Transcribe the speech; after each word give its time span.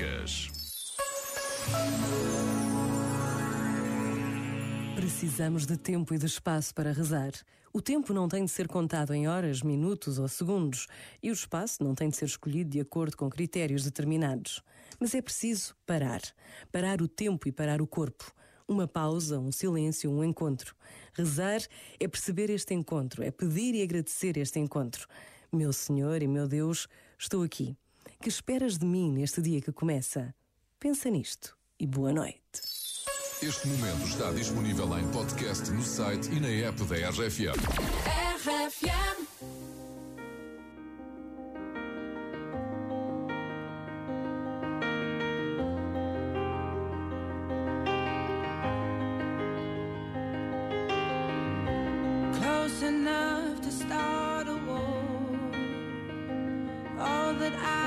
Músicas. 0.00 0.50
Precisamos 4.94 5.66
de 5.66 5.76
tempo 5.76 6.14
e 6.14 6.18
de 6.18 6.26
espaço 6.26 6.74
para 6.74 6.92
rezar. 6.92 7.32
O 7.72 7.80
tempo 7.80 8.12
não 8.12 8.26
tem 8.26 8.44
de 8.44 8.50
ser 8.50 8.66
contado 8.66 9.12
em 9.12 9.28
horas, 9.28 9.62
minutos 9.62 10.18
ou 10.18 10.26
segundos, 10.26 10.86
e 11.22 11.30
o 11.30 11.32
espaço 11.32 11.84
não 11.84 11.94
tem 11.94 12.08
de 12.08 12.16
ser 12.16 12.24
escolhido 12.24 12.70
de 12.70 12.80
acordo 12.80 13.16
com 13.16 13.28
critérios 13.30 13.84
determinados. 13.84 14.62
Mas 14.98 15.14
é 15.14 15.22
preciso 15.22 15.76
parar. 15.86 16.20
Parar 16.72 17.00
o 17.00 17.08
tempo 17.08 17.46
e 17.46 17.52
parar 17.52 17.80
o 17.80 17.86
corpo. 17.86 18.32
Uma 18.66 18.88
pausa, 18.88 19.38
um 19.38 19.52
silêncio, 19.52 20.10
um 20.10 20.24
encontro. 20.24 20.74
Rezar 21.12 21.60
é 21.98 22.08
perceber 22.08 22.50
este 22.50 22.74
encontro, 22.74 23.22
é 23.22 23.30
pedir 23.30 23.74
e 23.74 23.82
agradecer 23.82 24.36
este 24.36 24.58
encontro. 24.58 25.06
Meu 25.52 25.72
Senhor 25.72 26.22
e 26.22 26.28
meu 26.28 26.48
Deus, 26.48 26.88
estou 27.18 27.42
aqui. 27.42 27.76
Que 28.22 28.28
esperas 28.28 28.76
de 28.76 28.84
mim 28.84 29.10
neste 29.10 29.40
dia 29.40 29.62
que 29.62 29.72
começa? 29.72 30.34
Pensa 30.78 31.08
nisto 31.08 31.56
e 31.78 31.86
boa 31.86 32.12
noite. 32.12 32.60
Este 33.40 33.66
momento 33.66 34.06
está 34.06 34.30
disponível 34.32 34.98
em 34.98 35.10
podcast 35.10 35.70
no 35.70 35.82
site 35.82 36.30
e 36.30 36.38
na 36.38 36.68
app 36.68 36.84
da 36.84 36.96
RFM. 37.08 37.56
RFM 38.36 39.26
close 52.38 52.82
enough 52.82 53.62
to 53.62 53.70
start 53.70 54.46
a 54.46 54.56
war. 54.66 55.00
All 56.98 57.32
that 57.32 57.54
I 57.54 57.79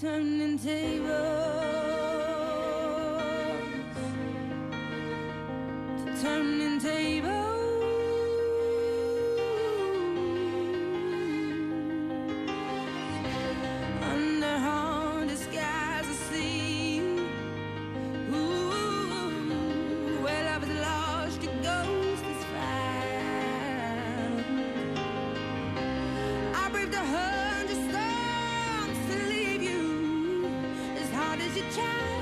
turning 0.00 0.58
tables. 0.58 1.08
To 6.04 6.22
turning 6.22 6.78
tables. 6.80 7.32
Under 14.02 14.58
haunted 14.58 15.38
skies, 15.38 16.04
I 16.04 16.16
see. 16.30 17.00
Ooh, 18.34 18.74
where 20.22 20.44
love 20.44 20.62
is 20.64 20.70
lost, 20.78 21.42
your 21.42 21.54
ghost 21.62 22.24
is 22.32 22.44
found. 22.52 22.84
I 26.54 26.68
braved 26.70 26.94
a 26.94 26.98
hundred 26.98 27.35
child. 31.74 32.15